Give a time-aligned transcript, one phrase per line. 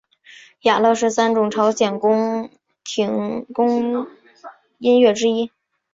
[0.61, 2.49] 雅乐是三种朝鲜宫
[2.83, 3.45] 廷
[4.81, 5.51] 音乐之一。